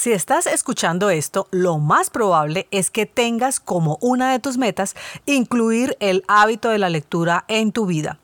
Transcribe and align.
Si 0.00 0.12
estás 0.12 0.46
escuchando 0.46 1.10
esto, 1.10 1.46
lo 1.50 1.76
más 1.76 2.08
probable 2.08 2.66
es 2.70 2.90
que 2.90 3.04
tengas 3.04 3.60
como 3.60 3.98
una 4.00 4.32
de 4.32 4.38
tus 4.38 4.56
metas 4.56 4.96
incluir 5.26 5.94
el 6.00 6.24
hábito 6.26 6.70
de 6.70 6.78
la 6.78 6.88
lectura 6.88 7.44
en 7.48 7.70
tu 7.70 7.84
vida. 7.84 8.18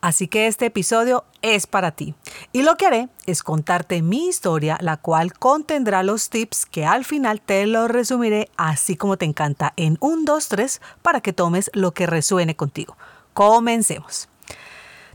Así 0.00 0.28
que 0.28 0.46
este 0.46 0.66
episodio 0.66 1.24
es 1.42 1.66
para 1.66 1.90
ti. 1.90 2.14
Y 2.52 2.62
lo 2.62 2.76
que 2.76 2.86
haré 2.86 3.08
es 3.26 3.42
contarte 3.42 4.02
mi 4.02 4.28
historia, 4.28 4.78
la 4.80 4.98
cual 4.98 5.32
contendrá 5.32 6.04
los 6.04 6.30
tips 6.30 6.64
que 6.64 6.86
al 6.86 7.04
final 7.04 7.40
te 7.40 7.66
los 7.66 7.90
resumiré 7.90 8.48
así 8.56 8.96
como 8.96 9.16
te 9.16 9.24
encanta 9.24 9.72
en 9.74 9.98
un, 9.98 10.24
dos, 10.24 10.46
tres 10.46 10.80
para 11.02 11.20
que 11.20 11.32
tomes 11.32 11.72
lo 11.74 11.90
que 11.90 12.06
resuene 12.06 12.54
contigo. 12.54 12.96
Comencemos. 13.34 14.28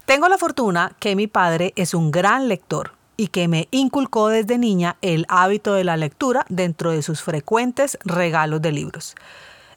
Tengo 0.06 0.28
la 0.28 0.38
fortuna 0.38 0.94
que 1.00 1.16
mi 1.16 1.28
padre 1.28 1.72
es 1.78 1.94
un 1.94 2.12
gran 2.12 2.50
lector 2.50 3.00
y 3.22 3.28
que 3.28 3.48
me 3.48 3.68
inculcó 3.70 4.30
desde 4.30 4.58
niña 4.58 4.98
el 5.04 5.28
hábito 5.30 5.76
de 5.76 5.84
la 5.84 5.96
lectura 5.96 6.44
dentro 6.50 6.90
de 6.90 7.04
sus 7.04 7.22
frecuentes 7.22 8.00
regalos 8.04 8.64
de 8.64 8.72
libros. 8.72 9.16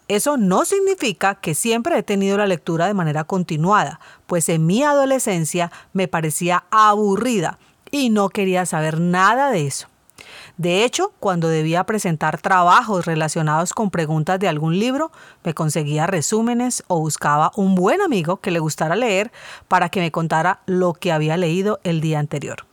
Eso 0.08 0.38
no 0.38 0.64
significa 0.64 1.34
que 1.34 1.54
siempre 1.54 1.98
he 1.98 2.02
tenido 2.02 2.38
la 2.38 2.46
lectura 2.46 2.86
de 2.86 2.94
manera 2.94 3.24
continuada, 3.24 4.00
pues 4.26 4.48
en 4.48 4.64
mi 4.64 4.82
adolescencia 4.82 5.70
me 5.92 6.08
parecía 6.08 6.64
aburrida 6.70 7.58
y 7.90 8.08
no 8.08 8.30
quería 8.30 8.64
saber 8.64 8.98
nada 8.98 9.50
de 9.50 9.66
eso. 9.66 9.88
De 10.56 10.82
hecho, 10.82 11.12
cuando 11.20 11.48
debía 11.48 11.84
presentar 11.84 12.40
trabajos 12.40 13.04
relacionados 13.04 13.74
con 13.74 13.90
preguntas 13.90 14.40
de 14.40 14.48
algún 14.48 14.78
libro, 14.78 15.12
me 15.42 15.52
conseguía 15.52 16.06
resúmenes 16.06 16.82
o 16.86 16.98
buscaba 16.98 17.52
un 17.56 17.74
buen 17.74 18.00
amigo 18.00 18.38
que 18.38 18.50
le 18.50 18.58
gustara 18.58 18.96
leer 18.96 19.30
para 19.68 19.90
que 19.90 20.00
me 20.00 20.10
contara 20.10 20.60
lo 20.64 20.94
que 20.94 21.12
había 21.12 21.36
leído 21.36 21.78
el 21.84 22.00
día 22.00 22.20
anterior. 22.20 22.64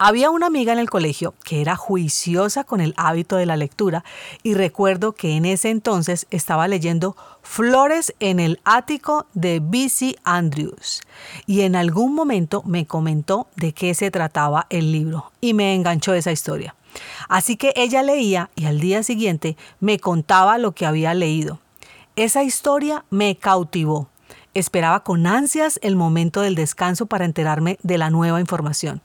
Había 0.00 0.30
una 0.30 0.46
amiga 0.46 0.72
en 0.72 0.78
el 0.78 0.88
colegio 0.88 1.34
que 1.42 1.60
era 1.60 1.74
juiciosa 1.74 2.62
con 2.62 2.80
el 2.80 2.94
hábito 2.96 3.34
de 3.34 3.46
la 3.46 3.56
lectura 3.56 4.04
y 4.44 4.54
recuerdo 4.54 5.10
que 5.10 5.32
en 5.32 5.44
ese 5.44 5.70
entonces 5.70 6.28
estaba 6.30 6.68
leyendo 6.68 7.16
Flores 7.42 8.14
en 8.20 8.38
el 8.38 8.60
ático 8.64 9.26
de 9.34 9.58
B.C. 9.60 10.14
Andrews 10.22 11.00
y 11.46 11.62
en 11.62 11.74
algún 11.74 12.14
momento 12.14 12.62
me 12.64 12.86
comentó 12.86 13.48
de 13.56 13.72
qué 13.72 13.92
se 13.92 14.12
trataba 14.12 14.68
el 14.70 14.92
libro 14.92 15.32
y 15.40 15.52
me 15.52 15.74
enganchó 15.74 16.14
esa 16.14 16.30
historia. 16.30 16.76
Así 17.28 17.56
que 17.56 17.72
ella 17.74 18.04
leía 18.04 18.50
y 18.54 18.66
al 18.66 18.78
día 18.78 19.02
siguiente 19.02 19.56
me 19.80 19.98
contaba 19.98 20.58
lo 20.58 20.76
que 20.76 20.86
había 20.86 21.12
leído. 21.12 21.58
Esa 22.14 22.44
historia 22.44 23.04
me 23.10 23.34
cautivó. 23.34 24.08
Esperaba 24.54 25.02
con 25.02 25.26
ansias 25.26 25.80
el 25.82 25.96
momento 25.96 26.40
del 26.40 26.54
descanso 26.54 27.06
para 27.06 27.24
enterarme 27.24 27.78
de 27.82 27.98
la 27.98 28.10
nueva 28.10 28.38
información. 28.38 29.02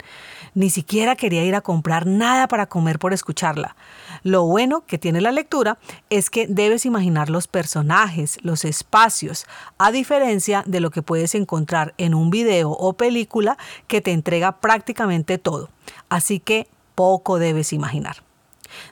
Ni 0.56 0.70
siquiera 0.70 1.16
quería 1.16 1.44
ir 1.44 1.56
a 1.56 1.62
comprar 1.62 2.06
nada 2.06 2.48
para 2.48 2.68
comer 2.68 3.00
por 3.00 3.14
escucharla. 3.14 3.76
Lo 4.24 4.46
bueno 4.46 4.86
que 4.86 4.98
tiene 4.98 5.22
la 5.22 5.32
lectura 5.32 5.78
es 6.10 6.30
que 6.30 6.48
debes 6.48 6.86
imaginar 6.86 7.30
los 7.30 7.48
personajes, 7.48 8.38
los 8.44 8.66
espacios, 8.66 9.46
a 9.78 9.92
diferencia 9.92 10.64
de 10.66 10.80
lo 10.80 10.92
que 10.92 11.02
puedes 11.02 11.36
encontrar 11.36 11.94
en 11.98 12.14
un 12.14 12.30
video 12.30 12.72
o 12.72 12.94
película 12.94 13.58
que 13.88 14.02
te 14.02 14.12
entrega 14.12 14.60
prácticamente 14.60 15.38
todo. 15.38 15.70
Así 16.10 16.40
que 16.40 16.68
poco 16.96 17.40
debes 17.40 17.74
imaginar. 17.74 18.18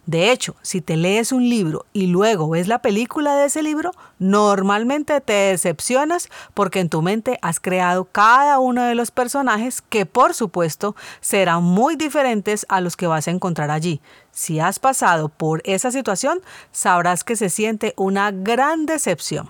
De 0.06 0.32
hecho, 0.32 0.56
si 0.62 0.82
te 0.82 0.98
lees 0.98 1.32
un 1.32 1.48
libro 1.50 1.86
y 1.94 2.08
luego 2.08 2.50
ves 2.50 2.68
la 2.68 2.80
película 2.80 3.36
de 3.36 3.46
ese 3.46 3.64
libro, 3.64 3.92
normalmente 4.20 5.22
te 5.22 5.34
decepcionas 5.34 6.30
porque 6.54 6.80
en 6.80 6.90
tu 6.90 7.02
mente 7.02 7.40
has 7.42 7.60
creado 7.60 8.06
cada 8.06 8.60
uno 8.60 8.84
de 8.84 8.96
los 8.96 9.12
personajes 9.12 9.82
que 9.82 10.06
por 10.06 10.34
supuesto 10.34 10.96
serán 11.20 11.64
muy 11.64 11.96
diferentes 11.96 12.66
a 12.70 12.82
los 12.82 12.98
que 12.98 13.08
vas 13.08 13.28
a 13.28 13.32
encontrar 13.32 13.72
allí. 13.72 14.02
Si 14.32 14.60
has 14.60 14.80
pasado 14.80 15.30
por 15.30 15.62
esa 15.66 15.92
situación, 15.92 16.42
sabrás 16.72 17.24
que 17.24 17.36
se 17.36 17.50
siente 17.50 17.94
una 17.98 18.32
gran 18.32 18.86
decepción. 18.86 19.50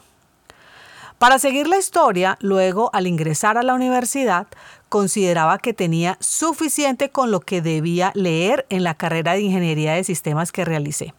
Para 1.21 1.37
seguir 1.37 1.67
la 1.67 1.77
historia, 1.77 2.35
luego 2.41 2.89
al 2.93 3.05
ingresar 3.05 3.55
a 3.59 3.61
la 3.61 3.75
universidad, 3.75 4.47
consideraba 4.91 5.57
que 5.57 5.73
tenía 5.73 6.17
suficiente 6.19 7.09
con 7.09 7.31
lo 7.31 7.39
que 7.39 7.61
debía 7.61 8.11
leer 8.13 8.65
en 8.67 8.83
la 8.83 8.93
carrera 8.93 9.31
de 9.31 9.39
ingeniería 9.39 9.93
de 9.93 10.03
sistemas 10.03 10.51
que 10.51 10.65
realicé. 10.65 11.13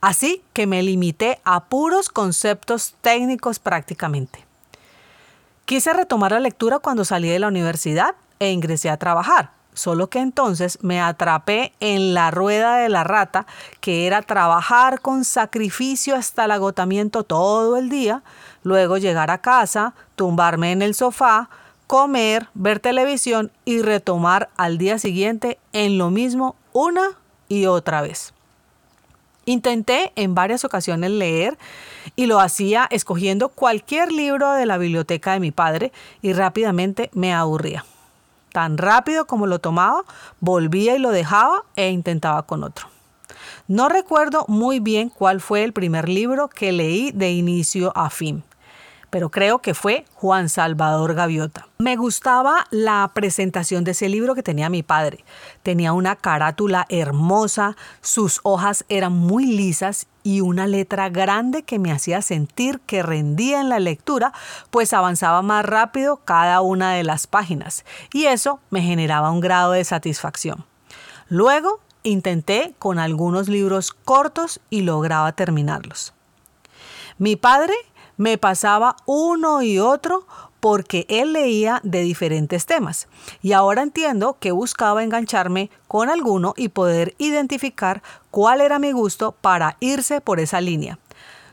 Así 0.00 0.42
que 0.54 0.66
me 0.66 0.82
limité 0.82 1.38
a 1.44 1.64
puros 1.64 2.08
conceptos 2.08 2.94
técnicos 3.02 3.58
prácticamente. 3.58 4.46
Quise 5.66 5.92
retomar 5.92 6.32
la 6.32 6.40
lectura 6.40 6.78
cuando 6.78 7.04
salí 7.04 7.28
de 7.28 7.38
la 7.38 7.48
universidad 7.48 8.14
e 8.38 8.50
ingresé 8.50 8.88
a 8.88 8.96
trabajar, 8.96 9.50
solo 9.74 10.08
que 10.08 10.20
entonces 10.20 10.78
me 10.80 10.98
atrapé 10.98 11.74
en 11.80 12.14
la 12.14 12.30
rueda 12.30 12.78
de 12.78 12.88
la 12.88 13.04
rata, 13.04 13.46
que 13.80 14.06
era 14.06 14.22
trabajar 14.22 15.02
con 15.02 15.26
sacrificio 15.26 16.16
hasta 16.16 16.46
el 16.46 16.50
agotamiento 16.52 17.24
todo 17.24 17.76
el 17.76 17.90
día, 17.90 18.22
luego 18.62 18.96
llegar 18.96 19.30
a 19.30 19.42
casa, 19.42 19.92
tumbarme 20.14 20.72
en 20.72 20.80
el 20.80 20.94
sofá, 20.94 21.50
comer, 21.86 22.48
ver 22.54 22.80
televisión 22.80 23.52
y 23.64 23.82
retomar 23.82 24.50
al 24.56 24.78
día 24.78 24.98
siguiente 24.98 25.58
en 25.72 25.98
lo 25.98 26.10
mismo 26.10 26.56
una 26.72 27.10
y 27.48 27.66
otra 27.66 28.02
vez. 28.02 28.32
Intenté 29.44 30.12
en 30.16 30.34
varias 30.34 30.64
ocasiones 30.64 31.10
leer 31.10 31.56
y 32.16 32.26
lo 32.26 32.40
hacía 32.40 32.88
escogiendo 32.90 33.48
cualquier 33.48 34.10
libro 34.10 34.50
de 34.52 34.66
la 34.66 34.76
biblioteca 34.76 35.32
de 35.32 35.40
mi 35.40 35.52
padre 35.52 35.92
y 36.20 36.32
rápidamente 36.32 37.10
me 37.12 37.32
aburría. 37.32 37.84
Tan 38.52 38.76
rápido 38.78 39.26
como 39.26 39.46
lo 39.46 39.60
tomaba, 39.60 40.04
volvía 40.40 40.96
y 40.96 40.98
lo 40.98 41.10
dejaba 41.10 41.62
e 41.76 41.90
intentaba 41.90 42.42
con 42.42 42.64
otro. 42.64 42.88
No 43.68 43.88
recuerdo 43.88 44.44
muy 44.48 44.80
bien 44.80 45.10
cuál 45.10 45.40
fue 45.40 45.62
el 45.62 45.72
primer 45.72 46.08
libro 46.08 46.48
que 46.48 46.72
leí 46.72 47.12
de 47.12 47.30
inicio 47.30 47.92
a 47.96 48.10
fin 48.10 48.42
pero 49.16 49.30
creo 49.30 49.60
que 49.60 49.72
fue 49.72 50.04
Juan 50.12 50.50
Salvador 50.50 51.14
Gaviota. 51.14 51.68
Me 51.78 51.96
gustaba 51.96 52.66
la 52.70 53.10
presentación 53.14 53.82
de 53.82 53.92
ese 53.92 54.10
libro 54.10 54.34
que 54.34 54.42
tenía 54.42 54.68
mi 54.68 54.82
padre. 54.82 55.24
Tenía 55.62 55.94
una 55.94 56.16
carátula 56.16 56.84
hermosa, 56.90 57.78
sus 58.02 58.40
hojas 58.42 58.84
eran 58.90 59.14
muy 59.14 59.46
lisas 59.46 60.06
y 60.22 60.42
una 60.42 60.66
letra 60.66 61.08
grande 61.08 61.62
que 61.62 61.78
me 61.78 61.92
hacía 61.92 62.20
sentir 62.20 62.80
que 62.80 63.02
rendía 63.02 63.62
en 63.62 63.70
la 63.70 63.78
lectura, 63.78 64.34
pues 64.68 64.92
avanzaba 64.92 65.40
más 65.40 65.64
rápido 65.64 66.18
cada 66.18 66.60
una 66.60 66.92
de 66.92 67.02
las 67.02 67.26
páginas 67.26 67.86
y 68.12 68.26
eso 68.26 68.60
me 68.68 68.82
generaba 68.82 69.30
un 69.30 69.40
grado 69.40 69.72
de 69.72 69.84
satisfacción. 69.84 70.66
Luego 71.30 71.80
intenté 72.02 72.74
con 72.78 72.98
algunos 72.98 73.48
libros 73.48 73.92
cortos 73.92 74.60
y 74.68 74.82
lograba 74.82 75.32
terminarlos. 75.32 76.12
Mi 77.16 77.36
padre 77.36 77.72
me 78.16 78.38
pasaba 78.38 78.96
uno 79.06 79.62
y 79.62 79.78
otro 79.78 80.26
porque 80.60 81.06
él 81.08 81.32
leía 81.32 81.80
de 81.84 82.02
diferentes 82.02 82.66
temas. 82.66 83.08
Y 83.42 83.52
ahora 83.52 83.82
entiendo 83.82 84.36
que 84.40 84.52
buscaba 84.52 85.04
engancharme 85.04 85.70
con 85.86 86.08
alguno 86.08 86.54
y 86.56 86.68
poder 86.70 87.14
identificar 87.18 88.02
cuál 88.30 88.60
era 88.60 88.78
mi 88.78 88.92
gusto 88.92 89.32
para 89.32 89.76
irse 89.80 90.20
por 90.20 90.40
esa 90.40 90.60
línea. 90.60 90.98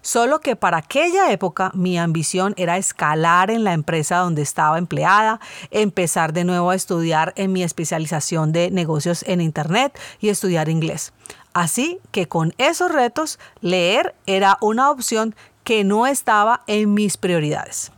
Solo 0.02 0.42
que 0.42 0.58
para 0.58 0.78
aquella 0.78 1.32
época 1.32 1.72
mi 1.74 1.98
ambición 1.98 2.54
era 2.58 2.78
escalar 2.78 3.50
en 3.50 3.64
la 3.64 3.72
empresa 3.72 4.18
donde 4.18 4.42
estaba 4.42 4.78
empleada, 4.78 5.40
empezar 5.72 6.34
de 6.34 6.44
nuevo 6.44 6.72
a 6.72 6.76
estudiar 6.76 7.32
en 7.38 7.54
mi 7.54 7.64
especialización 7.64 8.52
de 8.52 8.70
negocios 8.70 9.24
en 9.28 9.40
Internet 9.40 9.98
y 10.20 10.28
estudiar 10.28 10.68
inglés. 10.68 11.14
Así 11.54 12.00
que 12.12 12.28
con 12.28 12.54
esos 12.58 12.92
retos, 12.92 13.40
leer 13.62 14.14
era 14.26 14.58
una 14.60 14.92
opción 14.92 15.36
que 15.64 15.84
no 15.84 16.08
estaba 16.08 16.64
en 16.68 16.94
mis 16.94 17.18
prioridades. 17.18 17.92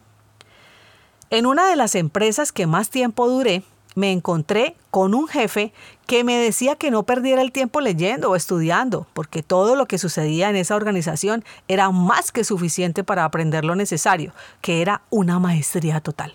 En 1.29 1.45
una 1.45 1.67
de 1.67 1.75
las 1.75 1.95
empresas 1.95 2.51
que 2.51 2.67
más 2.67 2.89
tiempo 2.89 3.27
duré, 3.27 3.63
me 3.95 4.11
encontré 4.11 4.75
con 4.91 5.15
un 5.15 5.27
jefe 5.27 5.73
que 6.05 6.23
me 6.23 6.37
decía 6.37 6.75
que 6.75 6.91
no 6.91 7.03
perdiera 7.03 7.41
el 7.41 7.51
tiempo 7.51 7.81
leyendo 7.81 8.29
o 8.29 8.35
estudiando, 8.35 9.07
porque 9.13 9.41
todo 9.41 9.75
lo 9.75 9.87
que 9.87 9.97
sucedía 9.97 10.49
en 10.49 10.57
esa 10.57 10.75
organización 10.75 11.43
era 11.67 11.89
más 11.91 12.31
que 12.31 12.43
suficiente 12.43 13.03
para 13.03 13.23
aprender 13.23 13.65
lo 13.65 13.75
necesario, 13.75 14.33
que 14.61 14.81
era 14.81 15.01
una 15.09 15.39
maestría 15.39 16.01
total. 16.01 16.33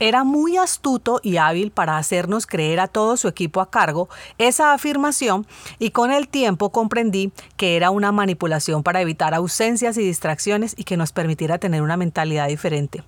Era 0.00 0.24
muy 0.24 0.56
astuto 0.56 1.20
y 1.22 1.36
hábil 1.36 1.70
para 1.70 1.98
hacernos 1.98 2.46
creer 2.46 2.80
a 2.80 2.88
todo 2.88 3.16
su 3.16 3.28
equipo 3.28 3.60
a 3.60 3.70
cargo 3.70 4.08
esa 4.38 4.72
afirmación 4.72 5.46
y 5.78 5.90
con 5.90 6.10
el 6.10 6.28
tiempo 6.28 6.70
comprendí 6.70 7.32
que 7.56 7.76
era 7.76 7.90
una 7.90 8.10
manipulación 8.10 8.82
para 8.82 9.00
evitar 9.00 9.34
ausencias 9.34 9.96
y 9.96 10.02
distracciones 10.02 10.74
y 10.76 10.84
que 10.84 10.96
nos 10.96 11.12
permitiera 11.12 11.58
tener 11.58 11.82
una 11.82 11.96
mentalidad 11.96 12.48
diferente. 12.48 13.04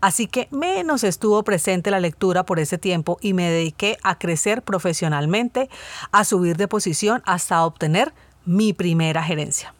Así 0.00 0.26
que 0.26 0.48
menos 0.50 1.04
estuvo 1.04 1.42
presente 1.42 1.90
la 1.90 2.00
lectura 2.00 2.44
por 2.44 2.58
ese 2.58 2.78
tiempo 2.78 3.18
y 3.20 3.34
me 3.34 3.50
dediqué 3.50 3.98
a 4.02 4.18
crecer 4.18 4.62
profesionalmente, 4.62 5.68
a 6.12 6.24
subir 6.24 6.56
de 6.56 6.68
posición 6.68 7.22
hasta 7.26 7.64
obtener 7.64 8.12
mi 8.44 8.72
primera 8.72 9.22
gerencia. 9.22 9.74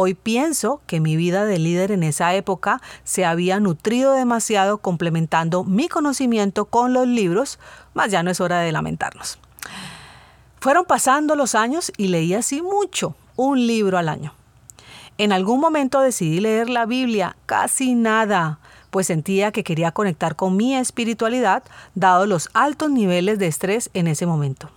Hoy 0.00 0.14
pienso 0.14 0.80
que 0.86 1.00
mi 1.00 1.16
vida 1.16 1.44
de 1.44 1.58
líder 1.58 1.90
en 1.90 2.04
esa 2.04 2.32
época 2.32 2.80
se 3.02 3.24
había 3.24 3.58
nutrido 3.58 4.12
demasiado 4.12 4.78
complementando 4.78 5.64
mi 5.64 5.88
conocimiento 5.88 6.66
con 6.66 6.92
los 6.92 7.08
libros, 7.08 7.58
mas 7.94 8.12
ya 8.12 8.22
no 8.22 8.30
es 8.30 8.40
hora 8.40 8.60
de 8.60 8.70
lamentarnos. 8.70 9.40
Fueron 10.60 10.84
pasando 10.84 11.34
los 11.34 11.56
años 11.56 11.90
y 11.96 12.06
leí 12.06 12.32
así 12.32 12.62
mucho, 12.62 13.16
un 13.34 13.66
libro 13.66 13.98
al 13.98 14.08
año. 14.08 14.34
En 15.18 15.32
algún 15.32 15.58
momento 15.58 16.00
decidí 16.00 16.38
leer 16.38 16.70
la 16.70 16.86
Biblia, 16.86 17.34
casi 17.46 17.96
nada, 17.96 18.60
pues 18.90 19.08
sentía 19.08 19.50
que 19.50 19.64
quería 19.64 19.90
conectar 19.90 20.36
con 20.36 20.56
mi 20.56 20.76
espiritualidad, 20.76 21.64
dado 21.96 22.24
los 22.26 22.50
altos 22.54 22.88
niveles 22.88 23.40
de 23.40 23.48
estrés 23.48 23.90
en 23.94 24.06
ese 24.06 24.26
momento. 24.26 24.70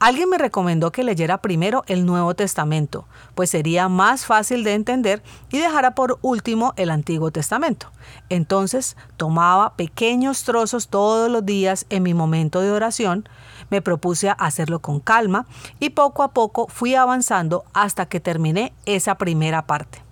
Alguien 0.00 0.28
me 0.28 0.38
recomendó 0.38 0.92
que 0.92 1.04
leyera 1.04 1.38
primero 1.38 1.82
el 1.86 2.04
Nuevo 2.04 2.34
Testamento, 2.34 3.06
pues 3.34 3.50
sería 3.50 3.88
más 3.88 4.26
fácil 4.26 4.62
de 4.62 4.74
entender 4.74 5.22
y 5.50 5.58
dejara 5.58 5.94
por 5.94 6.18
último 6.20 6.74
el 6.76 6.90
Antiguo 6.90 7.30
Testamento. 7.30 7.90
Entonces 8.28 8.96
tomaba 9.16 9.76
pequeños 9.76 10.44
trozos 10.44 10.88
todos 10.88 11.30
los 11.30 11.46
días 11.46 11.86
en 11.88 12.02
mi 12.02 12.12
momento 12.12 12.60
de 12.60 12.72
oración, 12.72 13.26
me 13.70 13.80
propuse 13.80 14.34
hacerlo 14.36 14.80
con 14.80 15.00
calma 15.00 15.46
y 15.80 15.90
poco 15.90 16.22
a 16.22 16.32
poco 16.32 16.66
fui 16.68 16.94
avanzando 16.94 17.64
hasta 17.72 18.06
que 18.06 18.20
terminé 18.20 18.74
esa 18.84 19.16
primera 19.16 19.66
parte. 19.66 20.03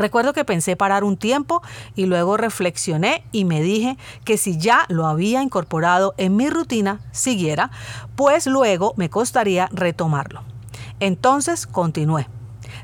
Recuerdo 0.00 0.32
que 0.32 0.46
pensé 0.46 0.76
parar 0.76 1.04
un 1.04 1.18
tiempo 1.18 1.60
y 1.94 2.06
luego 2.06 2.38
reflexioné 2.38 3.22
y 3.32 3.44
me 3.44 3.60
dije 3.60 3.98
que 4.24 4.38
si 4.38 4.56
ya 4.56 4.86
lo 4.88 5.06
había 5.06 5.42
incorporado 5.42 6.14
en 6.16 6.36
mi 6.36 6.48
rutina, 6.48 7.00
siguiera, 7.12 7.70
pues 8.16 8.46
luego 8.46 8.94
me 8.96 9.10
costaría 9.10 9.68
retomarlo. 9.72 10.42
Entonces 11.00 11.66
continué. 11.66 12.28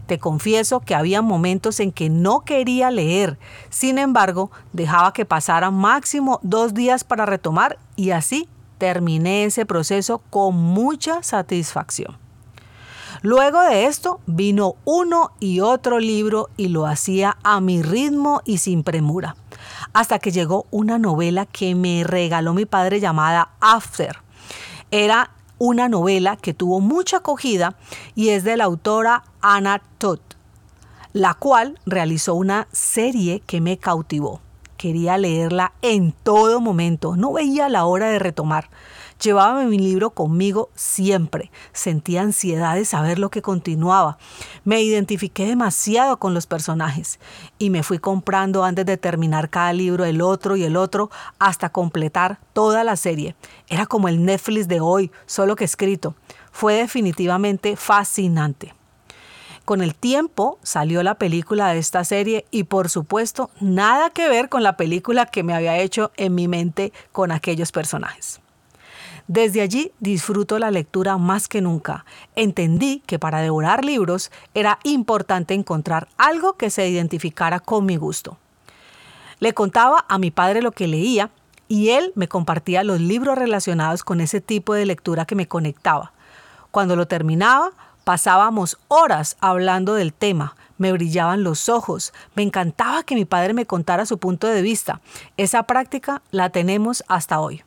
Te 0.05 0.19
confieso 0.19 0.81
que 0.81 0.95
había 0.95 1.23
momentos 1.23 1.81
en 1.81 1.91
que 1.91 2.11
no 2.11 2.41
quería 2.45 2.91
leer, 2.91 3.39
sin 3.71 3.97
embargo, 3.97 4.51
dejaba 4.75 5.15
que 5.15 5.25
pasaran 5.25 5.73
máximo 5.73 6.39
dos 6.43 6.75
días 6.75 7.03
para 7.03 7.25
retomar 7.25 7.79
y 7.97 8.11
así 8.11 8.47
terminé 8.77 9.45
ese 9.45 9.65
proceso 9.65 10.19
con 10.29 10.55
mucha 10.55 11.23
satisfacción. 11.23 12.26
Luego 13.27 13.61
de 13.63 13.87
esto 13.87 14.21
vino 14.27 14.77
uno 14.85 15.33
y 15.41 15.59
otro 15.59 15.99
libro 15.99 16.49
y 16.57 16.69
lo 16.69 16.87
hacía 16.87 17.37
a 17.43 17.61
mi 17.61 17.83
ritmo 17.83 18.41
y 18.45 18.59
sin 18.59 18.85
premura, 18.85 19.35
hasta 19.93 20.21
que 20.21 20.31
llegó 20.31 20.67
una 20.71 20.97
novela 21.01 21.45
que 21.45 21.75
me 21.75 22.05
regaló 22.05 22.55
mi 22.55 22.67
padre 22.67 23.01
llamada 23.01 23.51
After. 23.59 24.19
Era 24.93 25.33
una 25.59 25.89
novela 25.89 26.37
que 26.37 26.55
tuvo 26.55 26.79
mucha 26.79 27.17
acogida 27.17 27.75
y 28.15 28.29
es 28.29 28.45
de 28.45 28.57
la 28.57 28.63
autora 28.63 29.25
Anna 29.41 29.83
Todd, 29.99 30.21
la 31.13 31.35
cual 31.35 31.81
realizó 31.85 32.37
una 32.37 32.69
serie 32.71 33.41
que 33.41 33.61
me 33.61 33.77
cautivó. 33.77 34.41
Quería 34.77 35.19
leerla 35.19 35.73
en 35.83 36.13
todo 36.13 36.61
momento, 36.61 37.17
no 37.17 37.33
veía 37.33 37.69
la 37.69 37.87
hora 37.87 38.09
de 38.09 38.21
retomar. 38.21 38.71
Llevaba 39.23 39.65
mi 39.65 39.79
libro 39.79 40.11
conmigo 40.11 40.69
siempre. 40.75 41.51
Sentía 41.73 42.21
ansiedad 42.21 42.75
de 42.75 42.85
saber 42.85 43.19
lo 43.19 43.31
que 43.31 43.41
continuaba. 43.41 44.19
Me 44.65 44.83
identifiqué 44.83 45.47
demasiado 45.47 46.19
con 46.19 46.35
los 46.35 46.47
personajes 46.47 47.19
y 47.59 47.71
me 47.71 47.83
fui 47.83 47.99
comprando 47.99 48.63
antes 48.63 48.85
de 48.85 48.99
terminar 48.99 49.49
cada 49.49 49.73
libro 49.73 50.05
el 50.05 50.21
otro 50.21 50.57
y 50.57 50.65
el 50.65 50.77
otro 50.77 51.11
hasta 51.39 51.71
completar 51.71 52.39
toda 52.53 52.85
la 52.85 52.97
serie. 52.97 53.37
Era 53.69 53.87
como 53.87 54.09
el 54.09 54.23
Netflix 54.23 54.69
de 54.69 54.81
hoy, 54.81 55.11
solo 55.25 55.57
que 55.57 55.65
escrito. 55.65 56.15
Fue 56.53 56.75
definitivamente 56.75 57.77
fascinante. 57.77 58.75
Con 59.65 59.83
el 59.83 59.95
tiempo 59.95 60.59
salió 60.63 61.03
la 61.03 61.17
película 61.17 61.73
de 61.73 61.79
esta 61.79 62.05
serie 62.05 62.47
y 62.51 62.65
por 62.65 62.89
supuesto 62.91 63.51
nada 63.61 64.11
que 64.11 64.29
ver 64.29 64.49
con 64.49 64.63
la 64.63 64.77
película 64.77 65.27
que 65.27 65.43
me 65.43 65.55
había 65.55 65.79
hecho 65.79 66.13
en 66.17 66.35
mi 66.35 66.49
mente 66.49 66.93
con 67.13 67.33
aquellos 67.33 67.73
personajes. 67.73 68.41
Desde 69.29 69.61
allí 69.61 69.93
disfruto 69.99 70.59
la 70.59 70.71
lectura 70.71 71.19
más 71.19 71.49
que 71.49 71.61
nunca. 71.61 72.05
Entendí 72.37 73.03
que 73.07 73.19
para 73.19 73.41
devorar 73.41 73.85
libros 73.85 74.31
era 74.55 74.79
importante 74.85 75.55
encontrar 75.55 76.07
algo 76.17 76.53
que 76.53 76.71
se 76.71 76.89
identificara 76.89 77.59
con 77.59 77.87
mi 77.87 77.97
gusto. 77.97 78.39
Le 79.41 79.53
contaba 79.53 80.05
a 80.09 80.19
mi 80.19 80.31
padre 80.31 80.63
lo 80.63 80.71
que 80.71 80.87
leía 80.87 81.31
y 81.69 81.91
él 81.91 82.13
me 82.15 82.29
compartía 82.29 82.85
los 82.85 83.01
libros 83.01 83.37
relacionados 83.37 84.05
con 84.05 84.21
ese 84.21 84.41
tipo 84.41 84.75
de 84.75 84.87
lectura 84.87 85.25
que 85.27 85.35
me 85.35 85.49
conectaba. 85.49 86.13
Cuando 86.71 86.95
lo 86.95 87.09
terminaba, 87.09 87.73
pasábamos 88.05 88.79
horas 88.87 89.37
hablando 89.41 89.95
del 89.95 90.13
tema, 90.13 90.55
me 90.79 90.93
brillaban 90.93 91.43
los 91.43 91.69
ojos, 91.69 92.13
me 92.35 92.45
encantaba 92.45 93.03
que 93.03 93.17
mi 93.17 93.25
padre 93.25 93.55
me 93.55 93.67
contara 93.67 94.07
su 94.07 94.19
punto 94.19 94.47
de 94.47 94.63
vista. 94.63 95.01
Esa 95.37 95.65
práctica 95.65 96.23
la 96.31 96.51
tenemos 96.51 97.03
hasta 97.09 97.41
hoy. 97.41 97.63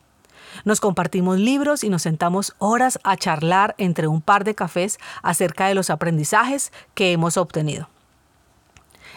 Nos 0.66 0.80
compartimos 0.80 1.40
libros 1.40 1.84
y 1.84 1.90
nos 1.90 2.02
sentamos 2.04 2.56
horas 2.60 3.00
a 3.04 3.18
charlar 3.18 3.76
entre 3.78 4.08
un 4.08 4.22
par 4.22 4.44
de 4.44 4.56
cafés 4.56 5.00
acerca 5.22 5.68
de 5.68 5.76
los 5.76 5.90
aprendizajes 5.90 6.72
que 6.94 7.12
hemos 7.12 7.38
obtenido. 7.38 7.90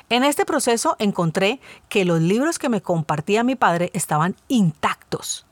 En 0.08 0.24
este 0.24 0.44
proceso 0.44 0.96
encontré 0.98 1.60
que 1.88 2.04
los 2.04 2.20
libros 2.20 2.58
que 2.58 2.68
me 2.68 2.82
compartía 2.82 3.44
mi 3.44 3.56
padre 3.56 3.90
estaban 3.94 4.36
intactos. 4.48 5.46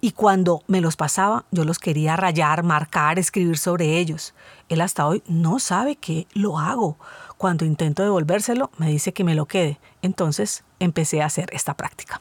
Y 0.00 0.12
cuando 0.12 0.64
me 0.66 0.80
los 0.80 0.96
pasaba, 0.96 1.44
yo 1.52 1.64
los 1.64 1.78
quería 1.78 2.16
rayar, 2.16 2.64
marcar, 2.64 3.20
escribir 3.20 3.56
sobre 3.56 3.98
ellos. 3.98 4.34
Él 4.68 4.80
hasta 4.80 5.06
hoy 5.06 5.22
no 5.28 5.60
sabe 5.60 5.94
que 5.94 6.26
lo 6.32 6.58
hago. 6.58 6.98
Cuando 7.36 7.64
intento 7.64 8.02
devolvérselo, 8.02 8.70
me 8.78 8.88
dice 8.88 9.12
que 9.12 9.22
me 9.22 9.36
lo 9.36 9.46
quede. 9.46 9.78
Entonces 10.00 10.64
empecé 10.80 11.22
a 11.22 11.26
hacer 11.26 11.50
esta 11.52 11.74
práctica. 11.74 12.20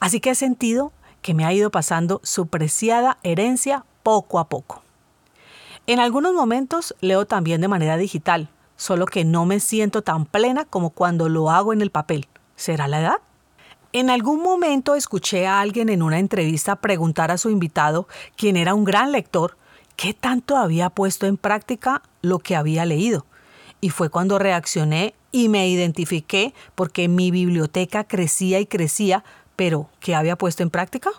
Así 0.00 0.20
que 0.20 0.30
he 0.30 0.34
sentido 0.34 0.92
que 1.22 1.34
me 1.34 1.44
ha 1.44 1.52
ido 1.52 1.70
pasando 1.70 2.20
su 2.22 2.48
preciada 2.48 3.18
herencia 3.22 3.84
poco 4.02 4.38
a 4.38 4.48
poco. 4.48 4.82
En 5.86 5.98
algunos 5.98 6.34
momentos 6.34 6.94
leo 7.00 7.26
también 7.26 7.60
de 7.60 7.68
manera 7.68 7.96
digital, 7.96 8.48
solo 8.76 9.06
que 9.06 9.24
no 9.24 9.46
me 9.46 9.60
siento 9.60 10.02
tan 10.02 10.26
plena 10.26 10.64
como 10.64 10.90
cuando 10.90 11.28
lo 11.28 11.50
hago 11.50 11.72
en 11.72 11.80
el 11.80 11.90
papel. 11.90 12.28
¿Será 12.56 12.88
la 12.88 13.00
edad? 13.00 13.16
En 13.92 14.08
algún 14.08 14.42
momento 14.42 14.94
escuché 14.94 15.46
a 15.46 15.60
alguien 15.60 15.88
en 15.88 16.02
una 16.02 16.18
entrevista 16.18 16.76
preguntar 16.76 17.30
a 17.30 17.38
su 17.38 17.50
invitado, 17.50 18.08
quien 18.36 18.56
era 18.56 18.74
un 18.74 18.84
gran 18.84 19.12
lector, 19.12 19.56
qué 19.96 20.14
tanto 20.14 20.56
había 20.56 20.88
puesto 20.88 21.26
en 21.26 21.36
práctica 21.36 22.02
lo 22.22 22.38
que 22.38 22.56
había 22.56 22.84
leído. 22.84 23.26
Y 23.80 23.90
fue 23.90 24.08
cuando 24.08 24.38
reaccioné 24.38 25.14
y 25.30 25.48
me 25.48 25.68
identifiqué 25.68 26.54
porque 26.74 27.08
mi 27.08 27.30
biblioteca 27.30 28.04
crecía 28.04 28.60
y 28.60 28.66
crecía 28.66 29.24
pero 29.56 29.88
¿qué 30.00 30.14
había 30.14 30.36
puesto 30.36 30.62
en 30.62 30.70
práctica? 30.70 31.10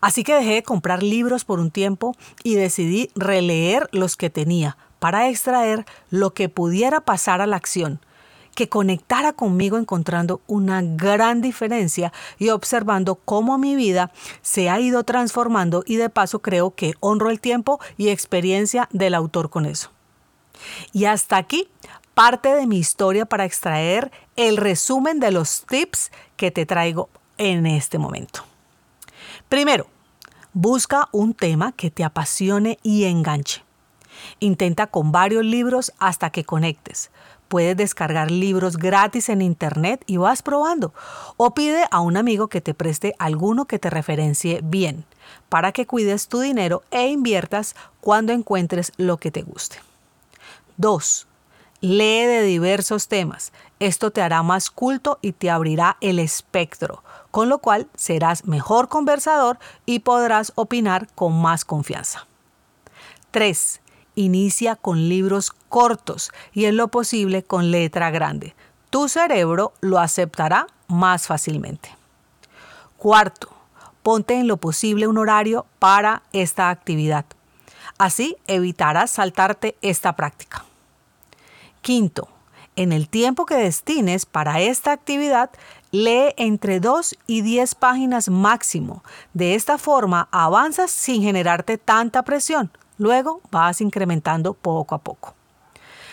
Así 0.00 0.24
que 0.24 0.34
dejé 0.34 0.54
de 0.54 0.62
comprar 0.62 1.02
libros 1.02 1.44
por 1.44 1.58
un 1.58 1.70
tiempo 1.70 2.14
y 2.42 2.54
decidí 2.54 3.10
releer 3.14 3.88
los 3.92 4.16
que 4.16 4.30
tenía 4.30 4.76
para 4.98 5.28
extraer 5.28 5.86
lo 6.10 6.34
que 6.34 6.48
pudiera 6.48 7.00
pasar 7.00 7.40
a 7.40 7.46
la 7.46 7.56
acción, 7.56 8.00
que 8.54 8.68
conectara 8.68 9.32
conmigo 9.32 9.78
encontrando 9.78 10.40
una 10.46 10.82
gran 10.82 11.40
diferencia 11.40 12.12
y 12.38 12.48
observando 12.50 13.16
cómo 13.16 13.58
mi 13.58 13.76
vida 13.76 14.10
se 14.42 14.70
ha 14.70 14.80
ido 14.80 15.04
transformando 15.04 15.82
y 15.86 15.96
de 15.96 16.10
paso 16.10 16.40
creo 16.40 16.74
que 16.74 16.94
honro 17.00 17.30
el 17.30 17.40
tiempo 17.40 17.80
y 17.96 18.08
experiencia 18.08 18.88
del 18.92 19.14
autor 19.14 19.50
con 19.50 19.66
eso. 19.66 19.90
Y 20.92 21.04
hasta 21.04 21.36
aquí 21.36 21.68
parte 22.14 22.48
de 22.54 22.66
mi 22.66 22.78
historia 22.78 23.26
para 23.26 23.44
extraer 23.44 24.10
el 24.36 24.56
resumen 24.56 25.20
de 25.20 25.30
los 25.32 25.64
tips 25.66 26.10
que 26.36 26.50
te 26.50 26.64
traigo 26.64 27.10
en 27.38 27.66
este 27.66 27.98
momento. 27.98 28.44
Primero, 29.48 29.86
busca 30.52 31.08
un 31.12 31.34
tema 31.34 31.72
que 31.72 31.90
te 31.90 32.04
apasione 32.04 32.78
y 32.82 33.04
enganche. 33.04 33.64
Intenta 34.40 34.86
con 34.86 35.12
varios 35.12 35.44
libros 35.44 35.92
hasta 35.98 36.30
que 36.30 36.44
conectes. 36.44 37.10
Puedes 37.48 37.76
descargar 37.76 38.30
libros 38.30 38.76
gratis 38.76 39.28
en 39.28 39.40
internet 39.40 40.02
y 40.06 40.16
vas 40.16 40.42
probando. 40.42 40.92
O 41.36 41.54
pide 41.54 41.84
a 41.90 42.00
un 42.00 42.16
amigo 42.16 42.48
que 42.48 42.60
te 42.60 42.74
preste 42.74 43.14
alguno 43.18 43.66
que 43.66 43.78
te 43.78 43.88
referencie 43.88 44.60
bien, 44.64 45.04
para 45.48 45.72
que 45.72 45.86
cuides 45.86 46.28
tu 46.28 46.40
dinero 46.40 46.82
e 46.90 47.06
inviertas 47.08 47.76
cuando 48.00 48.32
encuentres 48.32 48.92
lo 48.96 49.18
que 49.18 49.30
te 49.30 49.42
guste. 49.42 49.76
2. 50.78 51.28
Lee 51.88 52.26
de 52.26 52.42
diversos 52.42 53.06
temas. 53.06 53.52
Esto 53.78 54.10
te 54.10 54.20
hará 54.20 54.42
más 54.42 54.72
culto 54.72 55.20
y 55.22 55.30
te 55.30 55.50
abrirá 55.50 55.98
el 56.00 56.18
espectro, 56.18 57.04
con 57.30 57.48
lo 57.48 57.58
cual 57.58 57.86
serás 57.94 58.44
mejor 58.44 58.88
conversador 58.88 59.60
y 59.84 60.00
podrás 60.00 60.52
opinar 60.56 61.06
con 61.14 61.40
más 61.40 61.64
confianza. 61.64 62.26
3. 63.30 63.80
Inicia 64.16 64.74
con 64.74 65.08
libros 65.08 65.52
cortos 65.68 66.32
y 66.52 66.64
en 66.64 66.76
lo 66.76 66.88
posible 66.88 67.44
con 67.44 67.70
letra 67.70 68.10
grande. 68.10 68.56
Tu 68.90 69.08
cerebro 69.08 69.72
lo 69.80 70.00
aceptará 70.00 70.66
más 70.88 71.28
fácilmente. 71.28 71.94
Cuarto, 72.96 73.48
ponte 74.02 74.34
en 74.34 74.48
lo 74.48 74.56
posible 74.56 75.06
un 75.06 75.18
horario 75.18 75.66
para 75.78 76.24
esta 76.32 76.68
actividad. 76.70 77.26
Así 77.96 78.36
evitarás 78.48 79.12
saltarte 79.12 79.76
esta 79.82 80.16
práctica. 80.16 80.64
Quinto, 81.86 82.26
en 82.74 82.92
el 82.92 83.08
tiempo 83.08 83.46
que 83.46 83.54
destines 83.54 84.26
para 84.26 84.58
esta 84.58 84.90
actividad, 84.90 85.50
lee 85.92 86.34
entre 86.36 86.80
2 86.80 87.14
y 87.28 87.42
10 87.42 87.76
páginas 87.76 88.28
máximo. 88.28 89.04
De 89.34 89.54
esta 89.54 89.78
forma 89.78 90.28
avanzas 90.32 90.90
sin 90.90 91.22
generarte 91.22 91.78
tanta 91.78 92.24
presión. 92.24 92.72
Luego 92.98 93.40
vas 93.52 93.80
incrementando 93.80 94.52
poco 94.52 94.96
a 94.96 94.98
poco. 94.98 95.36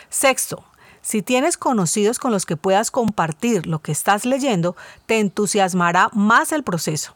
Sexto, 0.10 0.63
si 1.01 1.24
tienes 1.24 1.58
conocidos 1.58 2.20
con 2.20 2.32
los 2.32 2.46
que 2.46 2.56
puedas 2.56 2.92
compartir 2.92 3.65
lo 3.65 3.80
que 3.80 3.94
estás 3.94 4.25
leyendo, 4.25 4.75
te 5.08 5.18
entusiasmará 5.18 6.12
más 6.13 6.51
el 6.51 6.63
proceso. 6.63 7.15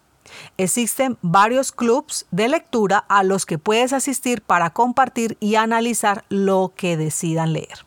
Existen 0.57 1.19
varios 1.21 1.71
clubs 1.71 2.25
de 2.31 2.47
lectura 2.47 3.05
a 3.07 3.21
los 3.21 3.45
que 3.45 3.59
puedes 3.59 3.93
asistir 3.93 4.41
para 4.41 4.71
compartir 4.71 5.37
y 5.39 5.57
analizar 5.57 6.25
lo 6.29 6.73
que 6.75 6.97
decidan 6.97 7.53
leer. 7.53 7.87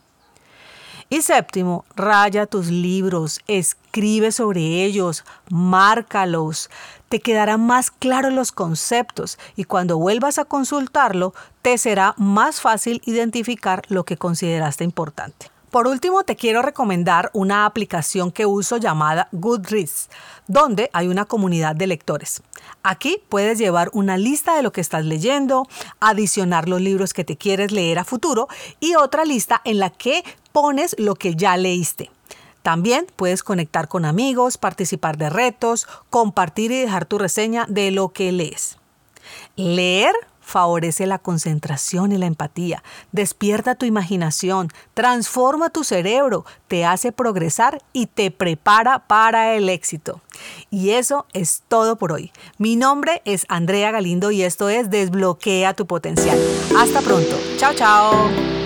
Y 1.12 1.22
séptimo, 1.22 1.84
raya 1.96 2.46
tus 2.46 2.68
libros, 2.68 3.40
escribe 3.48 4.30
sobre 4.30 4.84
ellos, 4.84 5.24
márcalos. 5.50 6.70
Te 7.08 7.18
quedarán 7.18 7.66
más 7.66 7.90
claros 7.90 8.32
los 8.32 8.52
conceptos 8.52 9.36
y 9.56 9.64
cuando 9.64 9.98
vuelvas 9.98 10.38
a 10.38 10.44
consultarlo, 10.44 11.34
te 11.62 11.76
será 11.78 12.14
más 12.16 12.60
fácil 12.60 13.02
identificar 13.06 13.82
lo 13.88 14.04
que 14.04 14.16
consideraste 14.16 14.84
importante. 14.84 15.50
Por 15.70 15.86
último, 15.86 16.24
te 16.24 16.34
quiero 16.34 16.62
recomendar 16.62 17.30
una 17.32 17.64
aplicación 17.64 18.32
que 18.32 18.44
uso 18.44 18.76
llamada 18.76 19.28
Goodreads, 19.30 20.10
donde 20.48 20.90
hay 20.92 21.06
una 21.06 21.26
comunidad 21.26 21.76
de 21.76 21.86
lectores. 21.86 22.42
Aquí 22.82 23.22
puedes 23.28 23.56
llevar 23.58 23.88
una 23.92 24.16
lista 24.16 24.56
de 24.56 24.62
lo 24.62 24.72
que 24.72 24.80
estás 24.80 25.04
leyendo, 25.04 25.68
adicionar 26.00 26.68
los 26.68 26.80
libros 26.80 27.14
que 27.14 27.24
te 27.24 27.36
quieres 27.36 27.70
leer 27.70 28.00
a 28.00 28.04
futuro 28.04 28.48
y 28.80 28.96
otra 28.96 29.24
lista 29.24 29.60
en 29.64 29.78
la 29.78 29.90
que 29.90 30.24
pones 30.52 30.94
lo 30.98 31.14
que 31.14 31.34
ya 31.34 31.56
leíste. 31.56 32.10
También 32.62 33.06
puedes 33.16 33.42
conectar 33.42 33.88
con 33.88 34.04
amigos, 34.04 34.58
participar 34.58 35.16
de 35.16 35.30
retos, 35.30 35.86
compartir 36.10 36.72
y 36.72 36.78
dejar 36.78 37.06
tu 37.06 37.18
reseña 37.18 37.66
de 37.68 37.90
lo 37.90 38.10
que 38.10 38.32
lees. 38.32 38.76
Leer 39.56 40.14
favorece 40.50 41.06
la 41.06 41.18
concentración 41.18 42.12
y 42.12 42.18
la 42.18 42.26
empatía, 42.26 42.82
despierta 43.12 43.76
tu 43.76 43.86
imaginación, 43.86 44.68
transforma 44.94 45.70
tu 45.70 45.84
cerebro, 45.84 46.44
te 46.66 46.84
hace 46.84 47.12
progresar 47.12 47.80
y 47.92 48.06
te 48.06 48.30
prepara 48.32 49.06
para 49.06 49.54
el 49.54 49.68
éxito. 49.68 50.20
Y 50.68 50.90
eso 50.90 51.26
es 51.32 51.62
todo 51.68 51.96
por 51.96 52.12
hoy. 52.12 52.32
Mi 52.58 52.74
nombre 52.74 53.22
es 53.24 53.46
Andrea 53.48 53.92
Galindo 53.92 54.32
y 54.32 54.42
esto 54.42 54.68
es 54.68 54.90
Desbloquea 54.90 55.74
tu 55.74 55.86
potencial. 55.86 56.38
Hasta 56.76 57.00
pronto. 57.00 57.38
Chao, 57.56 57.72
chao. 57.74 58.59